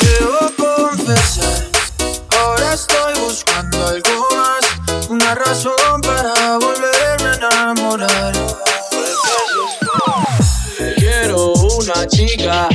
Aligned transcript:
Debo 0.00 0.50
confesar, 0.56 1.68
ahora 2.38 2.72
estoy 2.72 3.12
buscando 3.20 3.86
algo 3.86 4.28
más, 4.32 4.64
una 5.10 5.34
razón 5.34 6.00
para 6.00 6.56
volverme 6.56 7.28
a 7.28 7.34
enamorar. 7.34 8.32
Quiero 10.96 11.52
una 11.52 12.06
chica. 12.06 12.69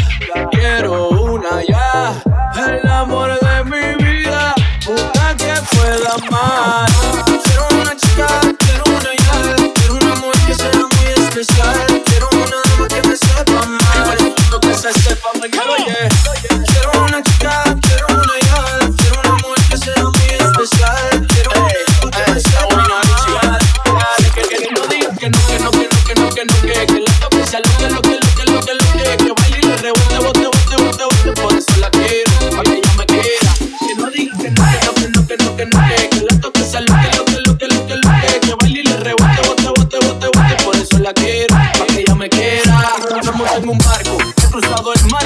se 14.94 15.14
on. 15.14 15.40
mañana, 15.40 15.78
yeah. 15.86 16.55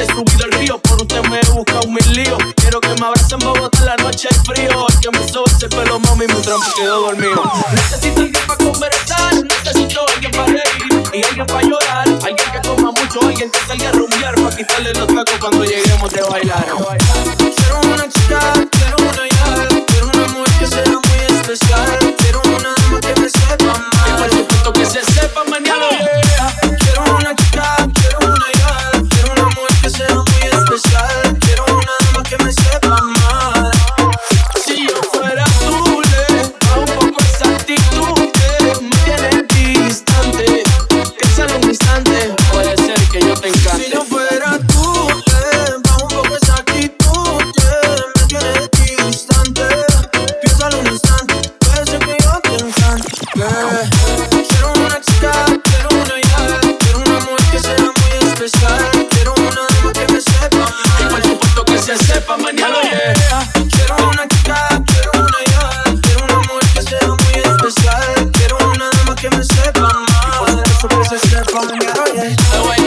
he 0.01 0.05
subido 0.07 0.45
el 0.45 0.51
río, 0.53 0.77
por 0.79 1.01
usted 1.01 1.21
me 1.29 1.39
he 1.39 1.51
buscado 1.51 1.87
mil 1.87 2.13
líos. 2.13 2.37
Quiero 2.55 2.79
que 2.79 2.89
me 2.89 3.05
abracen 3.05 3.39
Bogotá 3.39 3.79
en 3.79 3.85
la 3.85 3.95
noche 3.97 4.27
el 4.31 4.37
frío. 4.45 4.87
El 4.87 4.99
que 4.99 5.11
me 5.11 5.27
sobe 5.27 5.51
el 5.61 5.69
pelo, 5.69 5.99
mami, 5.99 6.25
mi 6.27 6.41
trampa 6.41 6.65
quedó 6.75 7.01
dormido. 7.01 7.43
Necesito 7.71 8.21
alguien 8.21 8.43
para 8.47 8.57
conversar, 8.57 9.33
necesito 9.35 10.05
alguien 10.13 10.31
para 10.31 10.45
reír 10.47 11.03
y 11.13 11.23
alguien 11.23 11.45
para 11.45 11.61
llorar. 11.61 12.07
Alguien 12.07 12.51
que 12.51 12.67
coma 12.67 12.91
mucho, 12.91 13.19
alguien 13.21 13.51
que 13.51 13.59
salga 13.67 13.89
a 13.89 13.91
rumbear 13.91 14.35
para 14.35 14.55
quitarle 14.55 14.93
los 14.93 15.07
tacos 15.07 15.37
cuando 15.39 15.63
lleguemos 15.65 16.11
de 16.11 16.21
bailar. 16.21 16.65
Quiero 17.37 17.81
una 17.81 18.09
chica, 18.09 18.39
quiero 18.71 18.97
una 18.97 19.27
yara. 19.27 19.68
So 70.79 70.87
push 70.87 71.09
step 71.19 71.45
on 71.55 71.67
your 71.75 72.15
yeah. 72.15 72.78